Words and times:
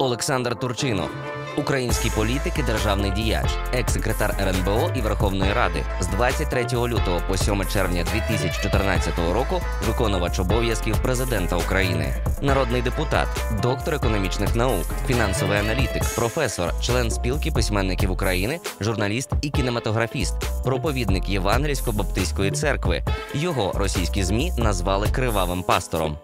Олександр 0.00 0.56
Турчинов, 0.58 1.08
український 1.56 2.10
політик 2.16 2.58
і 2.58 2.62
державний 2.62 3.10
діяч, 3.10 3.46
екс-секретар 3.72 4.34
РНБО 4.40 4.90
і 4.96 5.00
Верховної 5.00 5.52
Ради 5.52 5.84
з 6.00 6.06
23 6.06 6.62
лютого 6.64 7.22
по 7.28 7.36
7 7.36 7.64
червня 7.66 8.04
2014 8.12 9.18
року 9.32 9.60
виконувач 9.86 10.38
обов'язків 10.38 11.02
президента 11.02 11.56
України, 11.56 12.14
народний 12.42 12.82
депутат, 12.82 13.28
доктор 13.62 13.94
економічних 13.94 14.56
наук, 14.56 14.84
фінансовий 15.06 15.58
аналітик, 15.58 16.02
професор, 16.16 16.74
член 16.80 17.10
спілки 17.10 17.50
письменників 17.50 18.10
України, 18.10 18.60
журналіст 18.80 19.30
і 19.42 19.50
кінематографіст, 19.50 20.34
проповідник 20.64 21.28
Євангельсько-Баптистської 21.28 22.50
церкви. 22.50 23.02
Його 23.34 23.72
російські 23.74 24.24
змі 24.24 24.52
назвали 24.58 25.08
кривавим 25.08 25.62
пастором. 25.62 26.18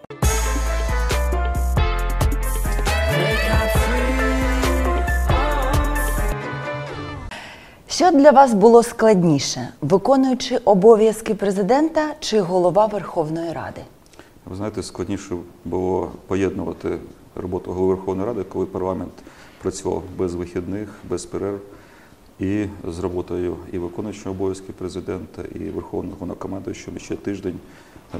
Що 7.97 8.11
для 8.11 8.31
вас 8.31 8.53
було 8.53 8.83
складніше, 8.83 9.69
виконуючи 9.81 10.57
обов'язки 10.57 11.35
президента 11.35 12.15
чи 12.19 12.41
голова 12.41 12.85
Верховної 12.85 13.53
Ради? 13.53 13.81
Ви 14.45 14.55
знаєте, 14.55 14.83
складніше 14.83 15.35
було 15.65 16.11
поєднувати 16.27 16.97
роботу 17.35 17.71
голови 17.71 17.95
Верховної 17.95 18.27
Ради, 18.27 18.43
коли 18.43 18.65
парламент 18.65 19.11
працював 19.61 20.03
без 20.17 20.35
вихідних, 20.35 20.89
без 21.09 21.25
перерв, 21.25 21.59
і 22.39 22.65
з 22.87 22.99
роботою 22.99 23.57
і 23.71 23.77
виконуючого 23.77 24.35
обов'язки 24.35 24.73
президента, 24.73 25.41
і 25.55 25.59
верховного 25.59 26.15
головнокомандуючого 26.19 26.99
ще 26.99 27.15
тиждень 27.15 27.59
е, 28.13 28.17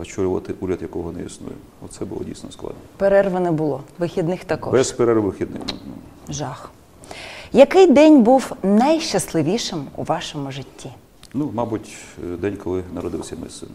очолювати 0.00 0.54
уряд, 0.60 0.82
якого 0.82 1.12
не 1.12 1.24
існує. 1.24 1.54
Оце 1.84 2.04
було 2.04 2.24
дійсно 2.24 2.50
складно. 2.50 2.80
Перерви 2.96 3.40
не 3.40 3.52
було, 3.52 3.82
вихідних 3.98 4.44
також. 4.44 4.72
Без 4.72 4.92
перерв 4.92 5.22
вихідних. 5.22 5.62
Жах. 6.28 6.70
Який 7.56 7.86
день 7.86 8.22
був 8.22 8.52
найщасливішим 8.62 9.86
у 9.96 10.04
вашому 10.04 10.52
житті? 10.52 10.90
Ну, 11.34 11.50
мабуть, 11.54 11.96
день, 12.40 12.56
коли 12.56 12.82
народився 12.94 13.36
мій 13.36 13.50
син. 13.50 13.68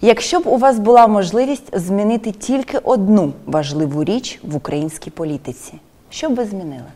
Якщо 0.00 0.40
б 0.40 0.46
у 0.46 0.56
вас 0.56 0.78
була 0.78 1.06
можливість 1.06 1.78
змінити 1.78 2.32
тільки 2.32 2.78
одну 2.78 3.32
важливу 3.46 4.04
річ 4.04 4.40
в 4.42 4.56
українській 4.56 5.10
політиці, 5.10 5.72
що 6.10 6.30
б 6.30 6.34
ви 6.34 6.44
змінили? 6.44 6.92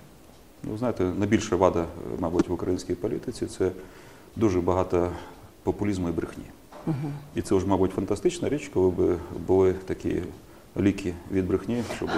Ну, 0.62 0.78
знаєте, 0.78 1.04
найбільша 1.04 1.56
вада, 1.56 1.84
мабуть, 2.18 2.48
в 2.48 2.52
українській 2.52 2.94
політиці 2.94 3.46
це 3.46 3.70
дуже 4.36 4.60
багато 4.60 5.10
популізму 5.62 6.08
і 6.08 6.12
брехні. 6.12 6.44
І 7.34 7.42
це 7.42 7.54
вже, 7.54 7.66
мабуть, 7.66 7.90
фантастична 7.90 8.48
річ, 8.48 8.70
коли 8.74 8.90
б 8.90 9.18
були 9.46 9.72
такі 9.72 10.22
ліки 10.80 11.14
від 11.32 11.46
брехні, 11.46 11.82
щоб 11.96 12.08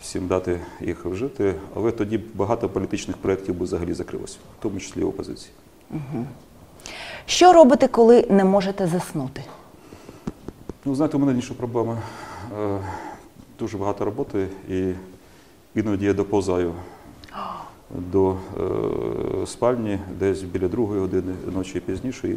всім 0.00 0.26
дати 0.26 0.60
їх 0.80 1.04
вжити. 1.04 1.54
Але 1.74 1.92
тоді 1.92 2.20
багато 2.34 2.68
політичних 2.68 3.16
проєктів 3.16 3.54
би 3.54 3.64
взагалі 3.64 3.94
закрилося, 3.94 4.38
в 4.58 4.62
тому 4.62 4.80
числі 4.80 5.00
і 5.00 5.04
опозиції. 5.04 5.52
Що 7.26 7.52
робите, 7.52 7.88
коли 7.88 8.26
не 8.30 8.44
можете 8.44 8.86
заснути? 8.86 9.42
Ну, 10.84 10.94
знаєте, 10.94 11.16
у 11.16 11.20
мене 11.20 11.32
інша 11.32 11.54
проблема. 11.54 11.98
Е, 12.60 12.78
Дуже 13.58 13.78
багато 13.78 14.04
роботи, 14.04 14.48
і 14.70 14.92
іноді 15.74 16.06
я 16.06 16.14
доповзаю 16.14 16.72
до 17.90 18.30
е, 18.32 19.46
спальні 19.46 19.98
десь 20.18 20.42
біля 20.42 20.68
другої 20.68 21.00
години 21.00 21.34
ночі 21.54 21.80
пізніше, 21.80 22.28
і, 22.28 22.36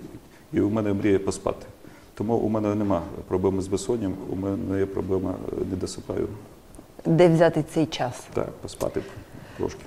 і 0.53 0.61
у 0.61 0.69
мене 0.69 0.93
мріє 0.93 1.19
поспати. 1.19 1.65
Тому 2.13 2.35
у 2.35 2.49
мене 2.49 2.75
нема 2.75 3.01
проблеми 3.27 3.61
з 3.61 3.67
безсонням, 3.67 4.13
у 4.29 4.35
мене 4.35 4.79
є 4.79 4.85
проблема 4.85 5.31
е, 5.31 5.55
не 5.69 5.75
досипаю. 5.75 6.27
Де 7.05 7.29
взяти 7.29 7.63
цей 7.73 7.85
час? 7.85 8.23
Так, 8.33 8.51
поспати 8.51 9.01
трошки. 9.57 9.81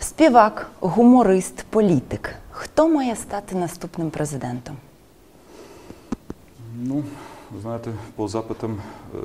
Співак, 0.00 0.70
гуморист, 0.80 1.64
політик. 1.70 2.34
Хто 2.50 2.88
має 2.88 3.16
стати 3.16 3.56
наступним 3.56 4.10
президентом? 4.10 4.76
Ну, 6.82 7.04
знаєте, 7.62 7.90
по 8.16 8.28
запитам 8.28 8.80
е, 9.14 9.18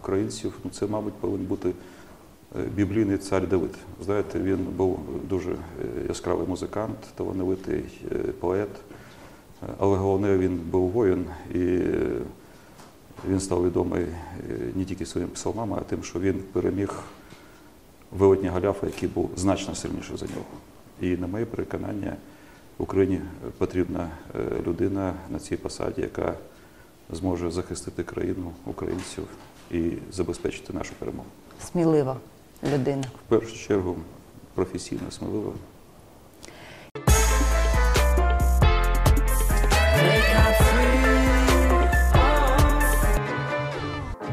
українців, 0.00 0.58
ну 0.64 0.70
це, 0.70 0.86
мабуть, 0.86 1.14
повинен 1.14 1.46
бути 1.46 1.68
е, 1.68 2.62
біблійний 2.74 3.18
цар 3.18 3.48
Давид. 3.48 3.74
Знаєте, 4.04 4.40
він 4.40 4.56
був 4.76 5.00
дуже 5.28 5.50
е, 5.50 5.56
яскравий 6.08 6.46
музикант, 6.48 6.98
талановитий 7.14 7.84
поет, 8.40 8.70
але 9.78 9.96
головне, 9.96 10.38
він 10.38 10.56
був 10.56 10.90
воїн 10.90 11.26
і 11.54 11.78
він 13.32 13.40
став 13.40 13.64
відомий 13.66 14.02
е, 14.02 14.08
не 14.74 14.84
тільки 14.84 15.06
своїми 15.06 15.32
псалмами, 15.32 15.76
а 15.80 15.84
тим, 15.84 16.02
що 16.02 16.20
він 16.20 16.42
переміг 16.52 16.98
велетня 18.10 18.50
Галяфа, 18.50 18.86
який 18.86 19.08
був 19.08 19.30
значно 19.36 19.74
сильніший 19.74 20.16
за 20.16 20.26
нього. 20.26 20.44
І 21.00 21.16
на 21.16 21.26
моє 21.26 21.44
переконання, 21.44 22.16
Україні 22.78 23.20
потрібна 23.58 24.10
е, 24.34 24.62
людина 24.66 25.14
на 25.30 25.38
цій 25.38 25.56
посаді, 25.56 26.00
яка 26.00 26.34
зможе 27.10 27.50
захистити 27.50 28.02
країну, 28.02 28.52
українців 28.66 29.24
і 29.70 29.90
забезпечити 30.12 30.72
нашу 30.72 30.94
перемогу. 30.98 31.28
Смілива 31.70 32.16
людина. 32.72 33.04
В 33.26 33.28
першу 33.28 33.56
чергу 33.56 33.96
професійно, 34.54 35.10
сміливо. 35.10 35.54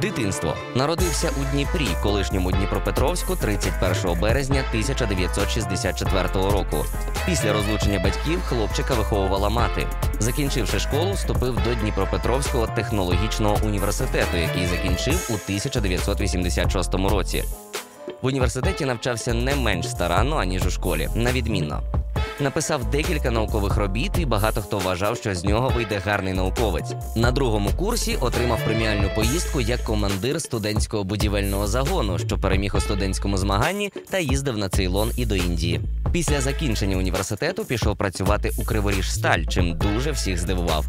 Дитинство 0.01 0.55
народився 0.75 1.29
у 1.41 1.53
Дніпрі, 1.53 1.87
колишньому 2.03 2.51
Дніпропетровську, 2.51 3.35
31 3.35 4.19
березня 4.19 4.63
1964 4.69 6.29
року. 6.33 6.85
Після 7.25 7.53
розлучення 7.53 7.99
батьків 7.99 8.41
хлопчика 8.41 8.93
виховувала 8.93 9.49
мати. 9.49 9.87
Закінчивши 10.19 10.79
школу, 10.79 11.13
вступив 11.13 11.55
до 11.55 11.75
Дніпропетровського 11.75 12.67
технологічного 12.67 13.57
університету, 13.65 14.37
який 14.37 14.67
закінчив 14.67 15.27
у 15.29 15.33
1986 15.33 16.93
році. 16.93 17.43
В 18.21 18.25
університеті 18.25 18.85
навчався 18.85 19.33
не 19.33 19.55
менш 19.55 19.89
старанно, 19.89 20.37
аніж 20.37 20.65
у 20.65 20.69
школі, 20.69 21.09
на 21.15 21.31
відмінно. 21.31 21.83
Написав 22.41 22.89
декілька 22.89 23.31
наукових 23.31 23.77
робіт, 23.77 24.11
і 24.17 24.25
багато 24.25 24.61
хто 24.61 24.79
вважав, 24.79 25.17
що 25.17 25.35
з 25.35 25.43
нього 25.43 25.71
вийде 25.75 26.01
гарний 26.05 26.33
науковець. 26.33 26.93
На 27.15 27.31
другому 27.31 27.69
курсі 27.77 28.17
отримав 28.21 28.59
преміальну 28.65 29.09
поїздку 29.15 29.61
як 29.61 29.83
командир 29.83 30.41
студентського 30.41 31.03
будівельного 31.03 31.67
загону, 31.67 32.19
що 32.19 32.37
переміг 32.37 32.75
у 32.75 32.79
студентському 32.79 33.37
змаганні 33.37 33.91
та 34.09 34.19
їздив 34.19 34.57
на 34.57 34.69
Цейлон 34.69 35.11
і 35.17 35.25
до 35.25 35.35
Індії. 35.35 35.81
Після 36.11 36.41
закінчення 36.41 36.97
університету 36.97 37.65
пішов 37.65 37.97
працювати 37.97 38.51
у 38.59 38.65
Криворіжсталь, 38.65 39.43
чим 39.49 39.77
дуже 39.77 40.11
всіх 40.11 40.37
здивував. 40.37 40.85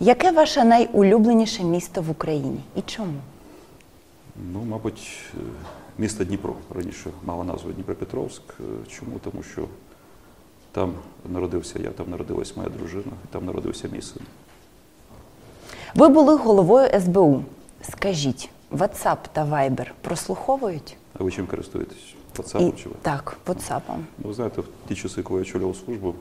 Яке 0.00 0.30
ваше 0.30 0.64
найулюбленіше 0.64 1.62
місто 1.62 2.02
в 2.02 2.10
Україні 2.10 2.60
і 2.76 2.80
чому? 2.80 3.14
Ну, 4.36 4.62
мабуть, 4.64 5.20
е, 5.34 5.38
місто 5.98 6.24
Дніпро 6.24 6.54
раніше 6.74 7.10
мало 7.24 7.44
назву 7.44 7.72
Дніпропетровськ. 7.72 8.42
Е, 8.60 8.62
Чому? 8.88 9.18
Тому 9.24 9.42
що 9.42 9.68
там 10.72 10.94
народився 11.32 11.78
я, 11.78 11.90
там 11.90 12.10
народилась 12.10 12.56
моя 12.56 12.68
дружина, 12.68 13.12
там 13.30 13.44
народився 13.44 13.88
мій 13.92 14.02
син. 14.02 14.22
Ви 15.94 16.08
були 16.08 16.36
головою 16.36 17.00
СБУ. 17.00 17.44
Скажіть, 17.90 18.50
WhatsApp 18.72 19.16
та 19.32 19.44
Viber 19.44 19.86
прослуховують? 20.00 20.96
А 21.18 21.24
ви 21.24 21.30
чим 21.30 21.46
користуєтесь? 21.46 22.14
WhatsApp 22.36 22.82
чи 22.82 22.88
ви? 22.88 22.94
Так, 23.02 23.36
WhatsApp. 23.46 23.80
Ну, 23.88 24.28
ви 24.28 24.34
знаєте, 24.34 24.60
в 24.60 24.64
ті 24.88 24.94
часи, 24.94 25.22
коли 25.22 25.40
я 25.40 25.42
очолював 25.42 25.76
службу, 25.76 26.14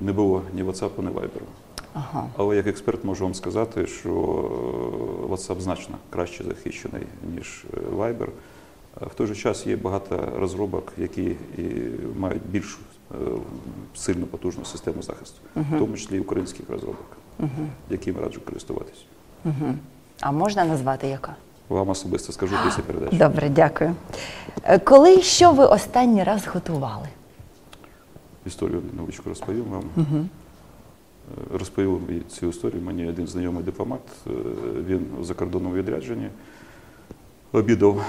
не 0.00 0.12
було 0.12 0.42
ні 0.54 0.62
WhatsApp, 0.64 1.02
ні 1.02 1.08
Viber. 1.08 1.42
Ага. 1.96 2.26
Але 2.36 2.56
як 2.56 2.66
експерт 2.66 3.04
можу 3.04 3.24
вам 3.24 3.34
сказати, 3.34 3.86
що 3.86 4.10
е, 4.10 5.26
WhatsApp 5.32 5.60
значно 5.60 5.96
краще 6.10 6.44
захищений, 6.44 7.02
ніж 7.34 7.64
е, 7.74 7.76
Viber. 7.96 8.28
В 9.00 9.14
той 9.14 9.26
же 9.26 9.34
час 9.34 9.66
є 9.66 9.76
багато 9.76 10.32
розробок, 10.38 10.92
які 10.98 11.22
і 11.58 11.64
мають 12.18 12.42
більш 12.50 12.78
е, 13.12 13.14
сильну 13.94 14.26
потужну 14.26 14.64
систему 14.64 15.02
захисту, 15.02 15.40
в 15.56 15.78
тому 15.78 15.96
числі 15.96 16.16
і 16.16 16.20
українських 16.20 16.70
розробок, 16.70 17.06
якими 17.90 18.20
раджу 18.20 18.40
користуватись. 18.46 19.04
А 20.20 20.32
можна 20.32 20.64
назвати 20.64 21.06
яка? 21.08 21.36
Вам 21.68 21.88
особисто 21.88 22.32
скажу 22.32 22.54
після 22.64 22.82
передачі. 22.86 23.16
Добре, 23.16 23.48
дякую. 23.48 23.94
Е, 24.62 24.78
Коли 24.78 25.14
і 25.14 25.22
що 25.22 25.52
ви 25.52 25.64
останній 25.66 26.24
раз 26.24 26.46
готували? 26.46 27.08
Історію 28.46 28.82
невеличку 28.92 29.28
розповім 29.28 29.64
вам. 29.64 29.84
Розповів 31.52 32.00
цю 32.28 32.48
історію 32.48 32.82
мені 32.82 33.08
один 33.08 33.26
знайомий 33.26 33.64
дипломат. 33.64 34.00
Е, 34.26 34.30
Він 34.86 35.06
в 35.20 35.24
закордонному 35.24 35.74
відрядженні 35.74 36.28
обідав 37.52 37.98
е, 37.98 38.04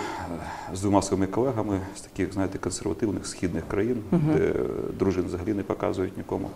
з 0.75 0.81
двома 0.81 1.01
своїми 1.01 1.27
колегами 1.27 1.81
з 1.95 2.01
таких, 2.01 2.33
знаєте, 2.33 2.57
консервативних 2.57 3.27
східних 3.27 3.67
країн, 3.67 4.03
де 4.11 4.53
дружин 4.99 5.25
взагалі 5.25 5.53
не 5.53 5.63
показують 5.63 6.17
нікому. 6.17 6.49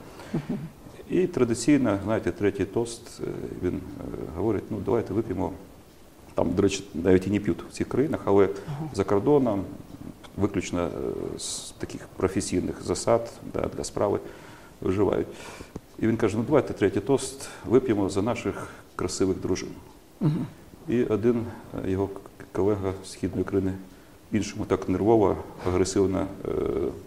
І 1.09 1.27
традиційно, 1.27 1.99
знаєте, 2.03 2.31
третій 2.31 2.65
тост, 2.65 3.21
е, 3.23 3.27
він 3.63 3.79
говорить, 4.35 4.63
ну 4.69 4.77
давайте 4.85 5.13
вип'ємо. 5.13 5.51
Там, 6.33 6.53
до 6.53 6.61
речі, 6.61 6.83
навіть 6.93 7.27
і 7.27 7.29
не 7.29 7.39
п'ють 7.39 7.63
в 7.69 7.71
цих 7.71 7.87
країнах, 7.87 8.19
але 8.25 8.49
за 8.93 9.03
кордоном 9.03 9.63
виключно 10.37 10.89
з 11.37 11.71
таких 11.71 12.07
професійних 12.17 12.83
засад 12.83 13.33
да, 13.53 13.69
для 13.77 13.83
справи 13.83 14.19
виживають. 14.81 15.27
І 16.01 16.07
він 16.07 16.17
каже: 16.17 16.37
ну 16.37 16.43
давайте 16.43 16.73
третій 16.73 16.99
тост 16.99 17.49
вип'ємо 17.65 18.09
за 18.09 18.21
наших 18.21 18.67
красивих 18.95 19.37
дружин. 19.37 19.69
І 20.87 21.03
один 21.03 21.45
е, 21.85 21.91
його 21.91 22.09
колега 22.51 22.93
з 23.05 23.11
Східної 23.11 23.41
України 23.41 23.73
іншому 24.31 24.65
так 24.65 24.89
нервово, 24.89 25.37
агресивно 25.67 26.19
е, 26.19 26.51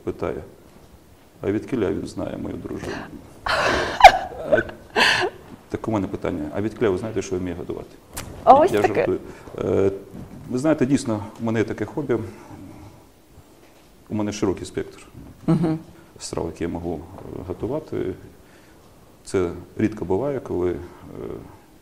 питає: 0.04 0.42
а 1.40 1.52
від 1.52 1.66
кіля 1.66 1.90
він 1.90 2.06
знає 2.06 2.36
мою 2.36 2.56
дружину? 2.56 2.92
А, 3.44 4.60
так 5.68 5.88
у 5.88 5.90
мене 5.90 6.06
питання: 6.06 6.50
а 6.54 6.60
від 6.60 6.74
кіля 6.74 6.90
ви 6.90 6.98
знаєте, 6.98 7.22
що 7.22 7.38
вміє 7.38 7.56
годувати? 7.56 7.96
А 8.44 8.54
ось 8.54 8.72
Я 8.72 8.82
таке. 8.82 9.08
Е, 9.58 9.90
Ви 10.50 10.58
знаєте, 10.58 10.86
дійсно, 10.86 11.24
у 11.40 11.44
мене 11.44 11.58
є 11.58 11.64
таке 11.64 11.84
хобі. 11.84 12.16
У 14.08 14.14
мене 14.14 14.32
широкий 14.32 14.66
спектр 14.66 15.06
страв, 16.18 16.46
які 16.46 16.64
я 16.64 16.68
можу 16.68 16.94
е, 16.94 16.98
готувати. 17.48 18.14
Це 19.24 19.50
рідко 19.76 20.04
буває, 20.04 20.40
коли 20.40 20.70
е, 20.70 20.78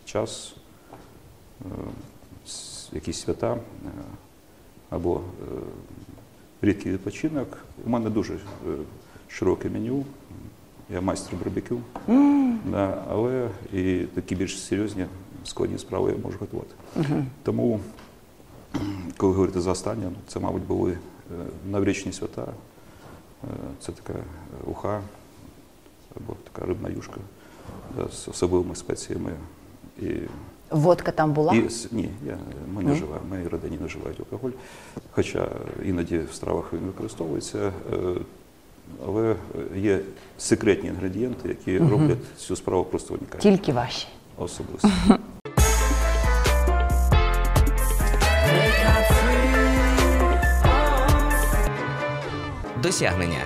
час, 0.04 0.54
е, 1.60 1.64
якісь 2.92 3.20
свята 3.20 3.54
е, 3.54 3.58
або 4.90 5.20
рідкий 6.62 6.92
відпочинок. 6.92 7.58
У 7.86 7.90
мене 7.90 8.10
дуже 8.10 8.38
широке 9.28 9.70
меню. 9.70 10.04
Я 10.90 11.00
майстер 11.00 11.38
барбекю, 11.38 11.80
да, 12.64 13.04
але 13.10 13.48
і 13.72 13.98
такі 14.14 14.34
більш 14.34 14.60
серйозні 14.62 15.06
складні 15.44 15.78
справи 15.78 16.10
я 16.10 16.18
можу 16.24 16.38
готувати. 16.38 16.74
Тому, 17.42 17.80
коли 19.16 19.32
говорити 19.32 19.60
за 19.60 19.70
останнє, 19.70 20.04
ну, 20.04 20.16
це, 20.26 20.40
мабуть, 20.40 20.66
були 20.66 20.98
новорічні 21.70 22.12
свята. 22.12 22.46
Це 23.80 23.92
така 23.92 24.14
уха 24.64 25.00
або 26.16 26.36
така 26.52 26.66
рибна 26.66 26.88
юшка 26.88 27.16
да, 27.96 28.08
з 28.08 28.28
особливими 28.28 28.74
спеціями. 28.74 29.30
І, 30.02 30.06
Водка 30.70 31.12
там 31.12 31.32
була? 31.32 31.54
і 31.54 31.66
с- 31.66 31.92
ні, 31.92 32.08
я, 32.26 32.38
ми 32.74 32.82
не 32.82 32.88
Ні? 32.88 32.94
вживаємо, 32.96 33.26
в 33.26 33.30
моїй 33.30 33.48
родині 33.48 33.78
не 33.80 33.86
вживають 33.86 34.20
алкоголь. 34.20 34.50
Хоча 35.10 35.48
іноді 35.84 36.18
в 36.18 36.32
стравах 36.34 36.72
він 36.72 36.80
використовується. 36.80 37.72
е, 37.92 37.96
Але 39.06 39.36
є 39.76 40.00
секретні 40.38 40.88
інгредієнти, 40.88 41.48
які 41.48 41.78
роблять 41.78 42.18
цю 42.38 42.56
справу 42.56 42.84
просто 42.84 43.14
унікальною. 43.14 43.42
Тільки 43.56 43.72
ваші. 43.72 44.06
Особисто. 44.36 44.90
Досягнення. 52.82 53.44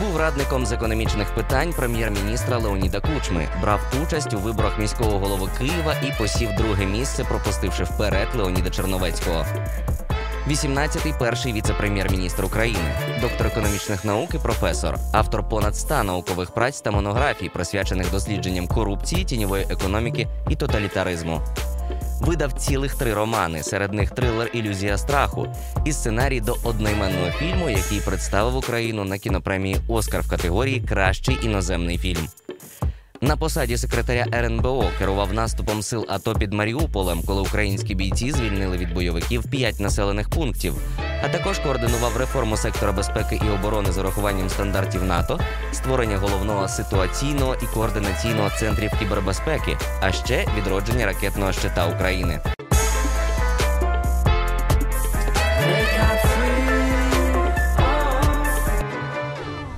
Був 0.00 0.16
радником 0.16 0.66
з 0.66 0.72
економічних 0.72 1.34
питань 1.34 1.72
прем'єр-міністра 1.76 2.58
Леоніда 2.58 3.00
Кучми, 3.00 3.48
брав 3.62 3.80
участь 4.02 4.34
у 4.34 4.38
виборах 4.38 4.78
міського 4.78 5.18
голови 5.18 5.48
Києва 5.58 5.94
і 6.02 6.18
посів 6.18 6.50
друге 6.56 6.86
місце, 6.86 7.24
пропустивши 7.24 7.84
вперед 7.84 8.28
Леоніда 8.36 8.70
Черновецького. 8.70 9.46
18-й 10.48 11.14
перший 11.18 11.52
віце-прем'єр-міністр 11.52 12.44
України, 12.44 12.94
доктор 13.20 13.46
економічних 13.46 14.04
наук 14.04 14.34
і 14.34 14.38
професор, 14.38 14.98
автор 15.12 15.48
понад 15.48 15.76
100 15.76 16.02
наукових 16.02 16.50
праць 16.50 16.80
та 16.80 16.90
монографій, 16.90 17.48
присвячених 17.48 18.10
дослідженням 18.10 18.68
корупції, 18.68 19.24
тіньової 19.24 19.66
економіки 19.70 20.28
і 20.48 20.56
тоталітаризму. 20.56 21.40
Видав 22.20 22.52
цілих 22.52 22.94
три 22.94 23.14
романи, 23.14 23.62
серед 23.62 23.92
них 23.92 24.10
трилер 24.10 24.50
Ілюзія 24.52 24.98
страху 24.98 25.46
і 25.84 25.92
сценарій 25.92 26.40
до 26.40 26.56
одноіменного 26.64 27.30
фільму, 27.30 27.70
який 27.70 28.00
представив 28.00 28.56
Україну 28.56 29.04
на 29.04 29.18
кінопремії 29.18 29.76
Оскар 29.88 30.20
в 30.20 30.30
категорії 30.30 30.80
Кращий 30.80 31.38
іноземний 31.42 31.98
фільм. 31.98 32.28
На 33.20 33.36
посаді 33.36 33.76
секретаря 33.76 34.26
РНБО 34.34 34.84
керував 34.98 35.32
наступом 35.32 35.82
сил 35.82 36.06
АТО 36.08 36.34
під 36.34 36.52
Маріуполем, 36.52 37.22
коли 37.26 37.42
українські 37.42 37.94
бійці 37.94 38.32
звільнили 38.32 38.76
від 38.76 38.94
бойовиків 38.94 39.50
п'ять 39.50 39.80
населених 39.80 40.30
пунктів, 40.30 40.74
а 41.22 41.28
також 41.28 41.58
координував 41.58 42.16
реформу 42.16 42.56
сектора 42.56 42.92
безпеки 42.92 43.40
і 43.46 43.50
оборони 43.50 43.92
з 43.92 43.98
урахуванням 43.98 44.48
стандартів 44.48 45.04
НАТО, 45.04 45.40
створення 45.72 46.18
головного 46.18 46.68
ситуаційного 46.68 47.54
і 47.54 47.66
координаційного 47.74 48.50
центрів 48.50 48.90
кібербезпеки, 48.98 49.76
а 50.00 50.12
ще 50.12 50.46
відродження 50.56 51.06
ракетного 51.06 51.52
щита 51.52 51.86
України. 51.86 52.40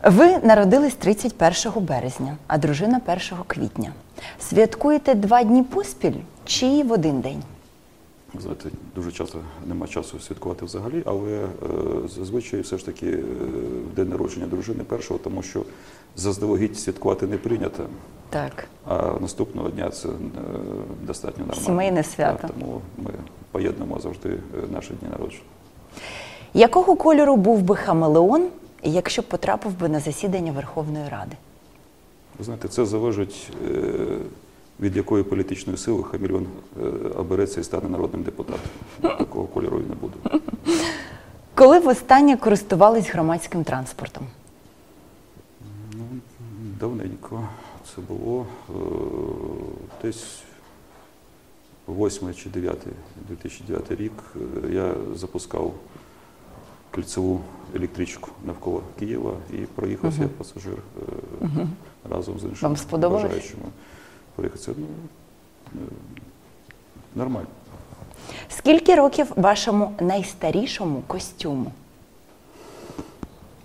Ви 0.05 0.39
народились 0.39 0.95
31 0.95 1.85
березня, 1.85 2.37
а 2.47 2.59
дружина 2.59 3.01
1 3.07 3.19
квітня. 3.47 3.93
Святкуєте 4.41 5.15
два 5.15 5.43
дні 5.43 5.63
поспіль 5.63 6.17
чи 6.45 6.83
в 6.83 6.93
один 6.93 7.21
день? 7.21 7.43
Знаєте, 8.41 8.71
дуже 8.95 9.13
часто 9.13 9.39
нема 9.67 9.87
часу 9.87 10.21
святкувати 10.21 10.65
взагалі, 10.65 11.03
але 11.07 11.33
е, 11.33 11.49
зазвичай 12.09 12.61
все 12.61 12.79
ж 12.79 12.87
таки 12.87 13.07
е, 13.07 13.23
день 13.97 14.09
народження 14.09 14.47
дружини 14.47 14.85
першого, 14.85 15.21
тому 15.25 15.43
що 15.43 15.65
заздалегідь 16.17 16.79
святкувати 16.79 17.27
не 17.27 17.39
прийнято, 17.39 17.87
Так. 18.31 18.69
а 18.87 19.13
наступного 19.21 19.69
дня 19.69 19.91
це 19.91 20.09
е, 20.09 20.13
достатньо 21.03 21.45
нормально. 21.47 21.67
Сімейне 21.67 22.03
свято. 22.03 22.39
Так, 22.41 22.51
тому 22.51 22.81
ми 22.99 23.11
поєднуємо 23.51 24.01
завжди 24.01 24.39
наші 24.73 24.93
дні 25.01 25.09
народження. 25.11 25.45
Якого 26.55 26.97
кольору 26.97 27.37
був 27.37 27.63
би 27.63 27.77
хамелеон, 27.77 28.49
якщо 28.83 29.23
б 29.23 29.25
потрапив 29.25 29.79
би 29.81 29.89
на 29.89 30.01
засідання 30.01 30.53
Верховної 30.53 31.09
Ради? 31.09 31.37
Ви 32.39 32.45
знаєте, 32.45 32.69
це 32.69 32.87
залежить 32.87 33.51
е, 33.71 33.75
від 34.83 34.97
якої 34.97 35.25
політичної 35.25 35.79
сили 35.79 36.03
Хамільон 36.03 36.47
е, 36.81 36.85
обереться 37.17 37.61
і 37.61 37.65
стане 37.65 37.89
народним 37.89 38.23
депутатом. 38.23 38.71
Такого 39.01 39.47
кольору 39.47 39.81
і 39.81 39.89
не 39.89 39.95
буде. 39.95 40.15
Коли 41.55 41.79
востаннє 41.79 42.37
користувались 42.37 43.11
громадським 43.11 43.65
транспортом? 43.65 44.27
Давненько 46.81 47.49
це 47.95 48.03
було 48.09 48.47
е, 48.71 48.73
десь 50.03 50.43
8 51.89 52.35
чи 52.35 52.51
9, 52.51 52.79
2009 53.29 53.91
рік. 53.91 54.13
Е, 54.37 54.73
Я 54.73 54.95
запускав 55.15 55.75
кільцеву 56.95 57.41
електричку 57.75 58.31
навколо 58.45 58.83
Києва 58.99 59.33
і 59.53 59.57
проїхався 59.57 60.23
як 60.23 60.31
пасажир 60.31 60.79
е, 61.43 61.67
разом 62.11 62.39
з 62.39 62.43
іншими 62.45 62.69
Вам 62.69 62.77
сподобалось? 64.35 64.67
бажаючими. 64.67 64.87
Ну, 65.73 65.81
е, 65.81 66.21
нормально. 67.15 67.49
Скільки 68.49 68.95
років 68.95 69.33
вашому 69.37 69.93
найстарішому 70.01 71.03
костюму? 71.07 71.73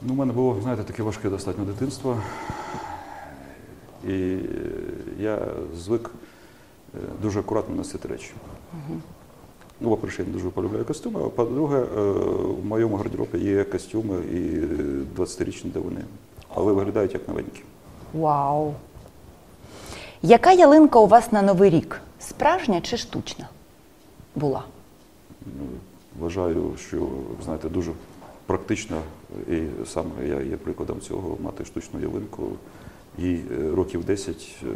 Ну, 0.02 0.14
у 0.14 0.16
мене 0.16 0.34
було, 0.34 0.58
знаєте, 0.62 0.84
таке 0.84 1.04
важке 1.04 1.30
достатньо 1.30 1.66
дитинство. 1.66 2.18
І 4.08 4.12
е, 4.12 4.40
я 5.20 5.40
звик 5.76 6.12
е, 6.96 7.00
дуже 7.22 7.40
акуратно 7.40 7.76
носити 7.76 8.08
речі. 8.08 8.32
Ну, 9.82 9.90
по-перше, 9.90 10.22
я 10.22 10.28
не 10.28 10.34
дуже 10.34 10.50
полюбляю 10.50 10.86
костюми, 10.86 11.22
а 11.26 11.30
по-друге, 11.30 11.80
в 12.62 12.66
моєму 12.66 12.96
гардеробі 12.96 13.40
є 13.40 13.64
костюми 13.64 14.16
і 14.18 14.38
20-річні 15.20 15.72
давини, 15.72 16.02
але 16.56 16.74
виглядають 16.74 17.14
як 17.14 17.28
новенькі. 17.28 17.62
Вау! 18.14 18.74
Яка 20.22 20.52
ялинка 20.52 21.00
у 21.00 21.08
вас 21.08 21.32
на 21.32 21.42
Новий 21.42 21.70
рік? 21.70 22.02
Справжня 22.20 22.82
чи 22.82 22.98
штучна? 22.98 23.50
Була. 24.36 24.64
Ну, 25.46 25.66
Вважаю, 26.20 26.74
що 26.78 27.08
знаєте, 27.44 27.70
дуже 27.70 27.92
практично, 28.46 29.02
і 29.52 29.62
саме 29.86 30.28
я 30.28 30.42
є 30.42 30.58
прикладом 30.58 31.02
цього 31.02 31.38
мати 31.44 31.66
штучну 31.66 32.00
ялинку. 32.00 32.48
Їй 33.18 33.42
е, 33.52 33.72
років 33.76 34.06
10 34.06 34.56
е, 34.64 34.68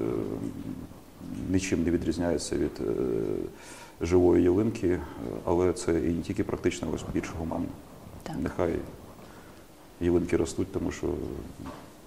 нічим 1.50 1.84
не 1.84 1.92
відрізняється 1.92 2.58
від 2.58 2.72
е, 2.80 2.94
живої 4.02 4.44
ялинки, 4.44 5.00
але 5.46 5.74
це 5.74 5.92
і 5.92 6.10
не 6.10 6.22
тільки 6.22 6.44
практично, 6.44 6.88
але 6.92 7.00
більш 7.14 7.30
гуманно. 7.40 7.66
Так. 8.24 8.36
Нехай 8.40 8.76
ялинки 10.02 10.38
ростуть, 10.38 10.72
тому 10.72 10.92
що 10.92 11.08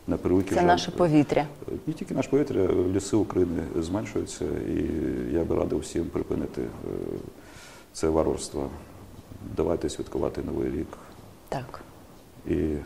на 0.06 0.18
Це 0.18 0.54
жаль, 0.54 0.62
наше 0.62 0.90
повітря. 0.90 1.46
не 1.86 1.92
тільки 1.92 2.14
наш 2.14 2.26
повітря, 2.26 2.68
ліси 2.94 3.16
України 3.16 3.62
зменшуються, 3.78 4.44
і 4.68 4.84
я 5.34 5.44
би 5.44 5.56
радив 5.56 5.78
всім 5.78 6.04
припинити 6.04 6.62
е, 6.62 6.66
це 7.92 8.08
варварство. 8.08 8.70
Давайте 9.56 9.88
святкувати 9.88 10.42
Новий 10.42 10.70
рік. 10.70 10.86
Так. 11.48 11.80
І 12.46 12.54
е, 12.54 12.82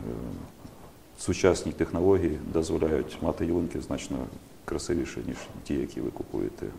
сучасні 1.19 1.71
технології 1.71 2.39
дозволяють 2.53 3.17
мати 3.21 3.45
ялинки 3.45 3.81
значно 3.81 4.17
красивіші, 4.65 5.19
ніж 5.27 5.37
ті, 5.63 5.73
які 5.73 6.01
ви 6.01 6.09
купуєте 6.11 6.65
е, 6.65 6.69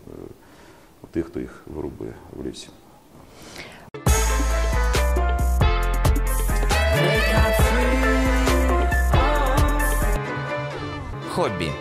у 1.03 1.07
тих, 1.07 1.25
хто 1.25 1.39
їх 1.39 1.63
вирубує 1.75 2.13
в 2.37 2.45
лісі. 2.45 2.67
Хобі. 11.41 11.71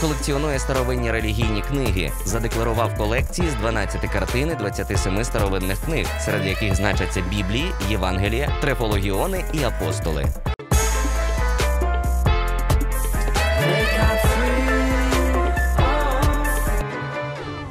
Колекціонує 0.00 0.58
старовинні 0.58 1.10
релігійні 1.10 1.62
книги. 1.62 2.12
Задекларував 2.24 2.98
колекції 2.98 3.48
з 3.50 3.54
12 3.54 4.10
картин 4.12 4.50
і 4.50 4.54
27 4.54 5.24
старовинних 5.24 5.78
книг, 5.84 6.06
серед 6.20 6.46
яких 6.46 6.74
значаться 6.74 7.22
Біблії, 7.30 7.72
Євангелія, 7.88 8.52
Трефологіони 8.60 9.44
і 9.52 9.62
апостоли. 9.62 10.26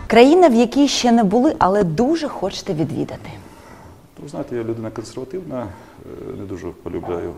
Країна, 0.08 0.48
в 0.50 0.54
якій 0.54 0.88
ще 0.88 1.12
не 1.12 1.24
були, 1.24 1.56
але 1.60 1.84
дуже 1.84 2.28
хочете 2.28 2.74
відвідати. 2.74 3.30
Ну, 4.18 4.24
Ви 4.24 4.30
знаєте, 4.30 4.56
я 4.56 4.64
людина 4.64 4.92
консервативна, 4.92 5.68
е, 6.06 6.38
не 6.38 6.46
дуже 6.46 6.68
полюбляю 6.68 7.34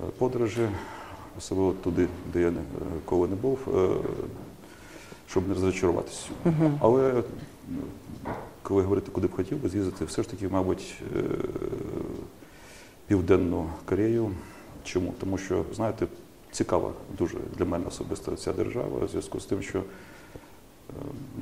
е, 0.00 0.04
подорожі, 0.18 0.68
особливо 1.38 1.72
туди, 1.72 2.08
де 2.32 2.40
я 2.40 2.52
ніколи 2.94 3.28
не 3.28 3.34
був, 3.36 3.58
е, 3.74 3.88
щоб 5.28 5.48
не 5.48 5.54
розчаруватися. 5.54 6.28
Але 6.80 7.22
ну, 7.68 7.80
коли 8.62 8.82
говорити, 8.82 9.10
куди 9.12 9.26
б 9.26 9.32
хотів 9.32 9.62
би 9.62 9.68
з'їздити, 9.68 10.04
все 10.04 10.22
ж 10.22 10.30
таки, 10.30 10.48
мабуть, 10.48 10.94
е, 11.16 11.22
Південну 13.06 13.66
Корею. 13.84 14.30
Чому? 14.84 15.14
Тому 15.20 15.38
що, 15.38 15.64
знаєте, 15.74 16.06
цікава 16.50 16.92
дуже 17.18 17.38
для 17.56 17.64
мене 17.64 17.86
особисто 17.86 18.36
ця 18.36 18.52
держава 18.52 19.04
у 19.04 19.08
зв'язку 19.08 19.40
з 19.40 19.44
тим, 19.44 19.62
що 19.62 19.78
е, 19.78 19.82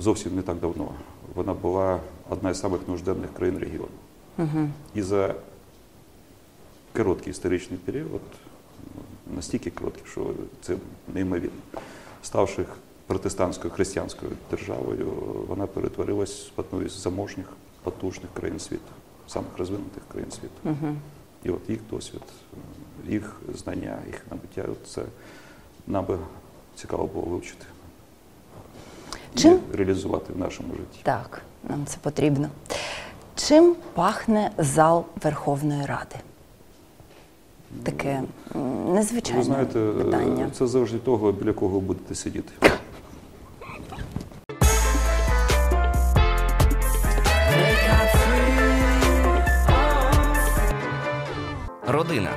зовсім 0.00 0.36
не 0.36 0.42
так 0.42 0.56
давно 0.56 0.88
вона 1.34 1.54
була 1.54 2.00
одна 2.28 2.50
із 2.50 2.60
самих 2.60 2.88
нужденних 2.88 3.34
країн 3.34 3.58
регіону. 3.58 3.88
І 4.94 5.02
за 5.02 5.34
короткий 6.96 7.30
історичний 7.30 7.78
період, 7.78 8.20
настільки 9.34 9.70
короткий, 9.70 10.04
що 10.10 10.30
це 10.62 10.76
неймовірно, 11.14 11.50
ставши 12.22 12.64
протестантською 13.06 13.74
християнською 13.74 14.32
державою, 14.50 15.12
вона 15.48 15.66
перетворилась 15.66 16.52
в 16.56 16.60
одну 16.60 16.82
із 16.82 16.92
заможних, 16.92 17.46
потужних 17.82 18.30
країн 18.34 18.60
світу, 18.60 18.92
самих 19.28 19.58
розвинутих 19.58 20.02
країн 20.12 20.30
світу. 20.30 20.76
І 21.44 21.50
от 21.50 21.60
їх 21.70 21.80
досвід, 21.90 22.22
їх 23.08 23.36
знання, 23.54 23.98
їх 24.06 24.26
набуття, 24.30 24.64
це 24.86 25.02
нам 25.86 26.04
би 26.04 26.18
цікаво 26.76 27.06
було 27.06 27.26
вивчити 27.26 27.64
Чим? 29.34 29.60
і 29.74 29.76
реалізувати 29.76 30.32
в 30.32 30.38
нашому 30.38 30.74
житті. 30.74 31.00
Так, 31.02 31.42
нам 31.68 31.86
це 31.86 31.98
потрібно. 32.02 32.48
Чим 33.34 33.76
пахне 33.94 34.50
зал 34.58 35.04
Верховної 35.22 35.86
Ради? 35.86 36.16
Таке 37.82 38.22
незвичайне 38.94 39.38
Ви 39.38 39.44
знаєте, 39.44 39.80
е, 39.80 39.92
питання. 39.92 40.50
це 40.52 40.66
завжди 40.66 40.98
того, 40.98 41.32
біля 41.32 41.52
кого 41.52 41.74
ви 41.74 41.80
будете 41.80 42.14
сидіти. 42.14 42.52
Родина. 51.86 52.30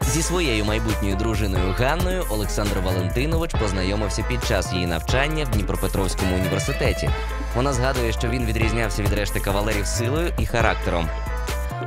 Зі 0.00 0.22
своєю 0.22 0.64
майбутньою 0.64 1.16
дружиною 1.16 1.74
Ганною 1.78 2.24
Олександр 2.30 2.78
Валентинович 2.84 3.54
познайомився 3.60 4.24
під 4.28 4.44
час 4.44 4.72
її 4.72 4.86
навчання 4.86 5.44
в 5.44 5.48
Дніпропетровському 5.48 6.36
університеті. 6.36 7.10
Вона 7.56 7.72
згадує, 7.72 8.12
що 8.12 8.28
він 8.28 8.44
відрізнявся 8.44 9.02
від 9.02 9.12
решти 9.12 9.40
кавалерів 9.40 9.86
силою 9.86 10.32
і 10.38 10.46
характером. 10.46 11.08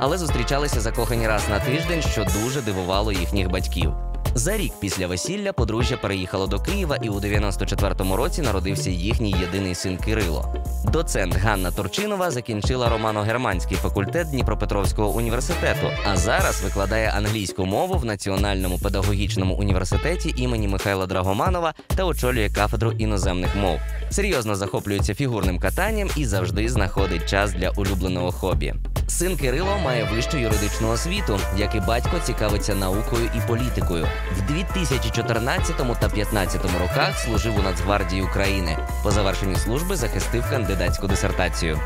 Але 0.04 0.18
зустрічалися 0.18 0.80
закохані 0.80 1.28
раз 1.28 1.48
на 1.48 1.60
тиждень, 1.60 2.02
що 2.02 2.24
дуже 2.42 2.60
дивувало 2.60 3.12
їхніх 3.12 3.50
батьків. 3.50 3.92
За 4.34 4.56
рік 4.56 4.72
після 4.80 5.06
весілля 5.06 5.52
подружжя 5.52 5.96
переїхало 5.96 6.46
до 6.46 6.60
Києва, 6.60 6.96
і 6.96 7.08
у 7.08 7.20
94-му 7.20 8.16
році 8.16 8.42
народився 8.42 8.90
їхній 8.90 9.34
єдиний 9.40 9.74
син 9.74 9.96
Кирило. 9.96 10.54
Доцент 10.84 11.36
Ганна 11.36 11.70
Турчинова 11.70 12.30
закінчила 12.30 12.88
романо-германський 12.88 13.76
факультет 13.76 14.30
Дніпропетровського 14.30 15.08
університету, 15.08 15.86
а 16.06 16.16
зараз 16.16 16.62
викладає 16.62 17.12
англійську 17.16 17.66
мову 17.66 17.94
в 17.94 18.04
Національному 18.04 18.78
педагогічному 18.78 19.54
університеті 19.54 20.34
імені 20.36 20.68
Михайла 20.68 21.06
Драгоманова 21.06 21.74
та 21.86 22.04
очолює 22.04 22.50
кафедру 22.50 22.92
іноземних 22.92 23.56
мов. 23.56 23.78
Серйозно 24.10 24.54
захоплюється 24.54 25.14
фігурним 25.14 25.58
катанням 25.58 26.08
і 26.16 26.24
завжди 26.24 26.68
знаходить 26.68 27.28
час 27.28 27.52
для 27.52 27.70
улюбленого 27.70 28.32
хобі. 28.32 28.74
Син 29.18 29.36
Кирило 29.36 29.78
має 29.78 30.04
вищу 30.04 30.38
юридичну 30.38 30.88
освіту, 30.88 31.38
як 31.56 31.74
і 31.74 31.80
батько 31.80 32.18
цікавиться 32.18 32.74
наукою 32.74 33.30
і 33.36 33.48
політикою. 33.48 34.06
В 34.36 34.52
2014 34.52 35.76
та 35.76 35.84
2015 35.84 36.62
роках 36.80 37.18
служив 37.18 37.58
у 37.58 37.62
Нацгвардії 37.62 38.22
України. 38.22 38.78
По 39.02 39.10
завершенні 39.10 39.56
служби 39.56 39.96
захистив 39.96 40.44
кандидатську 40.50 41.06
дисертацію. 41.06 41.80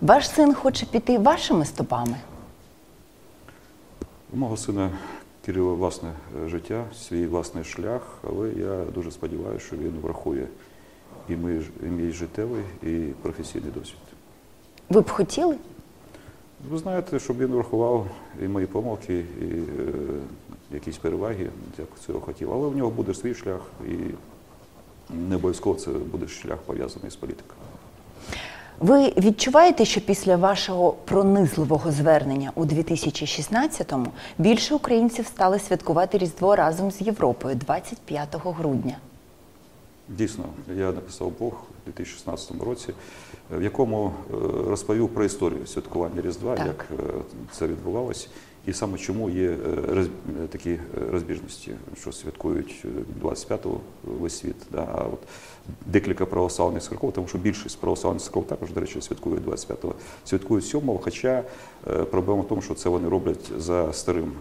Ваш 0.00 0.30
син 0.30 0.54
хоче 0.54 0.86
піти 0.86 1.18
вашими 1.18 1.64
стопами. 1.64 2.16
У 4.32 4.36
мого 4.36 4.56
сина 4.56 4.90
Кирила 5.44 5.72
власне 5.72 6.12
життя, 6.46 6.84
свій 6.94 7.26
власний 7.26 7.64
шлях, 7.64 8.18
але 8.28 8.48
я 8.48 8.84
дуже 8.94 9.10
сподіваюся, 9.10 9.66
що 9.66 9.76
він 9.76 9.92
врахує 10.02 10.46
і 11.28 11.36
мій, 11.36 11.62
і 11.82 11.86
мій 11.86 12.12
життєвий, 12.12 12.62
і 12.82 12.98
професійний 13.22 13.70
досвід. 13.70 13.98
Ви 14.90 15.00
б 15.00 15.10
хотіли? 15.10 15.56
Ви 16.70 16.78
знаєте, 16.78 17.18
щоб 17.18 17.38
він 17.38 17.46
врахував 17.46 18.06
і 18.42 18.48
мої 18.48 18.66
помилки, 18.66 19.18
і 19.18 19.44
е, 19.44 19.92
якісь 20.72 20.98
переваги, 20.98 21.50
як 21.78 21.88
цього 22.06 22.20
хотів. 22.20 22.52
Але 22.52 22.68
в 22.68 22.76
нього 22.76 22.90
буде 22.90 23.14
свій 23.14 23.34
шлях, 23.34 23.60
і 23.88 23.96
не 25.14 25.36
обов'язково 25.36 25.76
це 25.76 25.90
буде 25.90 26.28
шлях 26.28 26.58
пов'язаний 26.58 27.10
з 27.10 27.16
політикою. 27.16 27.60
Ви 28.82 29.12
відчуваєте, 29.16 29.84
що 29.84 30.00
після 30.00 30.36
вашого 30.36 30.92
пронизливого 30.92 31.92
звернення 31.92 32.52
у 32.54 32.64
2016-му 32.64 34.06
більше 34.38 34.74
українців 34.74 35.26
стали 35.26 35.58
святкувати 35.58 36.18
Різдво 36.18 36.56
разом 36.56 36.90
з 36.90 37.00
Європою 37.00 37.54
25 37.54 38.28
грудня? 38.44 38.96
Дійсно, 40.08 40.44
я 40.76 40.86
написав 40.86 41.32
блог 41.38 41.52
у 41.86 41.90
2016 41.90 42.64
році, 42.64 42.88
е, 43.54 43.58
в 43.58 43.62
якому 43.62 44.12
е, 44.30 44.34
розповів 44.68 45.08
про 45.08 45.24
історію 45.24 45.66
святкування 45.66 46.22
Різдва, 46.22 46.56
Так. 46.56 46.66
як 46.66 46.86
е, 47.00 47.12
це 47.52 47.66
відбувалось, 47.66 48.28
і 48.66 48.72
саме 48.72 48.98
чому 48.98 49.30
є 49.30 49.56
такі 50.48 50.78
розбіжності, 51.12 51.72
що 52.00 52.12
святкують 52.12 52.84
е, 52.84 52.88
25-го 53.26 53.80
весь 54.04 54.38
світ. 54.38 54.56
Да, 54.72 54.88
а 54.94 55.02
от 55.02 55.18
декілька 55.86 56.26
православних 56.26 56.82
церков, 56.82 57.12
тому 57.12 57.28
що 57.28 57.38
більшість 57.38 57.78
православних 57.80 58.22
церков 58.22 58.46
також, 58.46 58.72
до 58.72 58.80
речі, 58.80 59.00
святкують 59.00 59.44
25-го, 59.44 59.94
святкують 60.24 60.64
7-го, 60.74 60.98
хоча 61.04 61.42
проблема 62.10 62.42
в 62.42 62.48
тому, 62.48 62.62
що 62.62 62.74
це 62.74 62.88
вони 62.88 63.08
роблять 63.08 63.50
за 63.58 63.92
старим 63.92 64.32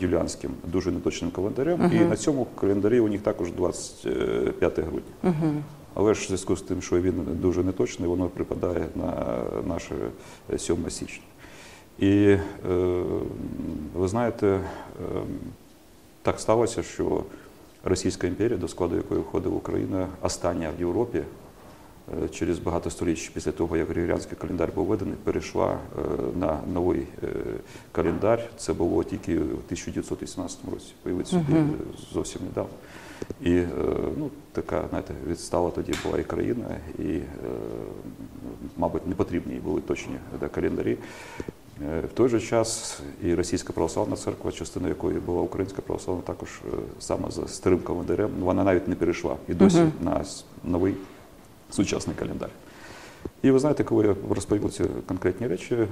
юліанським, 0.00 0.50
дуже 0.64 0.92
неточним 0.92 1.30
календарем, 1.30 1.90
і 1.94 1.98
на 2.00 2.16
цьому 2.16 2.46
календарі 2.60 3.00
у 3.00 3.08
них 3.08 3.20
також 3.22 3.52
25 3.52 4.78
грудня. 4.78 5.34
Але 5.94 6.14
ж 6.14 6.22
в 6.22 6.26
зв'язку 6.26 6.56
з 6.56 6.62
тим, 6.62 6.82
що 6.82 7.00
він 7.00 7.26
дуже 7.28 7.64
неточний, 7.64 8.08
воно 8.08 8.28
припадає 8.28 8.86
на 8.94 9.42
наше 9.66 9.94
7 10.58 10.90
січня. 10.90 11.24
І 11.98 12.08
е, 12.08 12.38
ви 13.94 14.08
знаєте, 14.08 14.46
е, 14.46 14.60
так 16.22 16.40
сталося, 16.40 16.82
що 16.82 17.24
Російська 17.84 18.26
імперія, 18.26 18.58
до 18.58 18.68
складу 18.68 18.96
якої 18.96 19.20
входила 19.20 19.56
Україна, 19.56 20.08
остання 20.22 20.70
в 20.78 20.80
Європі 20.80 21.22
через 22.30 22.58
багато 22.58 22.90
століть 22.90 23.30
після 23.34 23.52
того, 23.52 23.76
як 23.76 23.88
Григоріанський 23.88 24.38
календар 24.38 24.72
був 24.74 24.86
введений, 24.86 25.14
перейшла 25.24 25.72
е, 25.72 26.00
на 26.40 26.60
новий 26.72 27.06
е, 27.22 27.26
календар. 27.92 28.42
Це 28.56 28.72
було 28.72 29.04
тільки 29.04 29.38
в 29.38 29.42
1918 29.42 30.58
році. 30.72 30.92
Появиться 31.02 31.36
е, 31.36 31.64
зовсім 32.12 32.42
недавно. 32.44 32.70
І 33.42 33.52
е, 33.52 33.68
ну, 34.16 34.30
така, 34.52 34.84
знаєте, 34.90 35.14
відстала 35.26 35.70
тоді 35.70 35.92
була 36.04 36.18
і 36.18 36.24
країна, 36.24 36.64
і, 36.98 37.02
е, 37.02 37.24
мабуть, 38.76 39.06
не 39.06 39.14
потрібні 39.14 39.54
були 39.54 39.80
точні 39.80 40.14
да, 40.40 40.48
календарі. 40.48 40.96
Е, 41.82 42.00
В 42.00 42.12
той 42.14 42.28
же 42.28 42.40
час 42.40 43.00
і 43.22 43.34
Російська 43.34 43.72
православна 43.72 44.16
церква, 44.16 44.52
частина 44.52 44.88
якої 44.88 45.18
була 45.18 45.42
Українська 45.42 45.82
православна, 45.82 46.22
також 46.22 46.48
е, 46.48 46.76
саме 46.98 47.30
за 47.30 47.48
старим 47.48 47.78
календарем, 47.78 48.30
вона 48.40 48.64
навіть 48.64 48.88
не 48.88 48.94
перейшла 48.94 49.36
і 49.48 49.54
досі 49.54 49.84
на 50.00 50.24
новий 50.64 50.94
сучасний 51.70 52.16
календар. 52.16 52.50
І 53.42 53.50
ви 53.50 53.58
знаєте, 53.58 53.84
коли 53.84 54.06
я 54.06 54.16
розповів 54.30 54.72
ці 54.72 54.84
конкретні 55.06 55.46
речі, 55.46 55.74
е, 55.74 55.86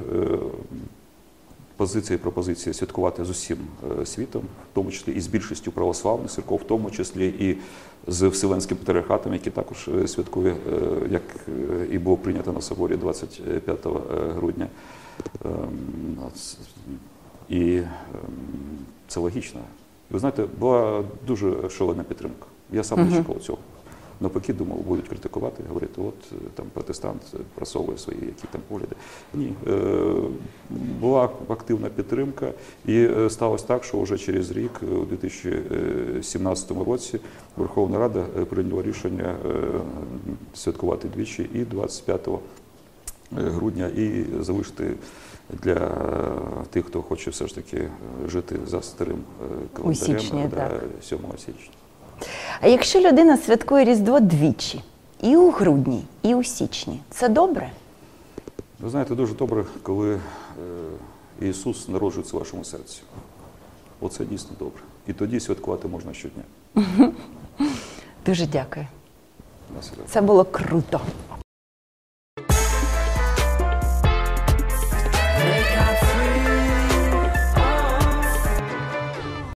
позиція 1.76 2.18
і 2.18 2.22
пропозиція 2.22 2.74
святкувати 2.74 3.24
з 3.24 3.30
усім 3.30 3.58
е, 4.00 4.06
світом, 4.06 4.42
в 4.42 4.74
тому 4.74 4.90
числі 4.90 5.12
і 5.12 5.20
з 5.20 5.26
більшістю 5.26 5.72
православних 5.72 6.30
церков, 6.30 6.58
в 6.58 6.64
тому 6.64 6.90
числі 6.90 7.28
і 7.28 7.56
з 8.06 8.26
Вселенським 8.28 8.76
патріархатом, 8.76 9.32
який 9.32 9.52
також 9.52 9.88
е, 9.88 10.08
святкує, 10.08 10.56
як 11.10 11.22
і 11.90 11.98
було 11.98 12.16
прийнято 12.16 12.52
на 12.52 12.60
соборі 12.60 12.96
25 12.96 13.78
грудня. 14.36 14.68
Ем, 15.44 15.50
І 17.48 17.76
ем, 17.76 17.84
це 19.08 19.20
логічно. 19.20 19.60
Ви 20.10 20.18
знаєте, 20.18 20.44
була 20.58 21.04
дуже 21.26 21.70
шалена 21.70 22.02
підтримка. 22.02 22.46
Я 22.72 22.84
сам 22.84 23.10
не 23.10 23.16
чекав 23.16 23.40
цього. 23.40 23.58
Навпаки, 24.20 24.52
думав, 24.52 24.78
будуть 24.78 25.08
критикувати, 25.08 25.62
говорити, 25.68 26.00
от 26.00 26.14
е, 26.32 26.34
там 26.54 26.66
протестант 26.72 27.22
просовує 27.54 27.98
свої 27.98 28.20
які 28.20 28.44
там 28.50 28.60
погляди. 28.68 28.96
Ні, 29.34 29.52
е, 29.66 30.14
була 31.00 31.30
активна 31.48 31.88
підтримка, 31.88 32.52
і 32.86 32.98
е, 32.98 33.30
сталося 33.30 33.66
так, 33.66 33.84
що 33.84 34.00
вже 34.00 34.18
через 34.18 34.50
рік, 34.50 34.80
у 34.82 35.04
2017 35.04 36.70
році, 36.70 37.20
Верховна 37.56 37.98
Рада 37.98 38.22
прийняла 38.22 38.82
рішення 38.82 39.36
святкувати 40.54 41.08
двічі 41.08 41.50
і 41.54 41.58
25 41.58 42.28
грудня, 43.32 43.86
і 43.86 44.24
залишити 44.40 44.94
для 45.50 45.88
тих, 46.70 46.86
хто 46.86 47.02
хоче 47.02 47.30
все 47.30 47.46
ж 47.46 47.54
таки 47.54 47.88
жити 48.26 48.58
за 48.66 48.82
старим 48.82 49.18
календарем, 49.72 50.18
січні, 50.20 50.48
да, 50.50 50.68
так. 50.68 50.82
7 51.02 51.18
січня. 51.38 51.70
А 52.60 52.68
якщо 52.68 53.00
людина 53.00 53.36
святкує 53.36 53.84
Різдво 53.84 54.20
двічі, 54.20 54.82
і 55.22 55.36
у 55.36 55.50
грудні, 55.50 56.04
і 56.22 56.34
у 56.34 56.44
січні, 56.44 57.00
це 57.10 57.28
добре? 57.28 57.70
Ви 58.80 58.90
знаєте, 58.90 59.14
дуже 59.14 59.34
добре, 59.34 59.64
коли 59.82 60.14
е, 60.14 60.20
Ісус 61.46 61.88
народжується 61.88 62.36
в 62.36 62.40
вашому 62.40 62.64
серці. 62.64 63.02
Оце 64.00 64.24
дійсно 64.24 64.50
добре. 64.58 64.82
І 65.08 65.12
тоді 65.12 65.40
святкувати 65.40 65.88
можна 65.88 66.12
щодня. 66.14 66.42
Дуже 68.26 68.46
дякую. 68.46 68.86
Це 70.08 70.20
було 70.20 70.44
круто. 70.44 71.00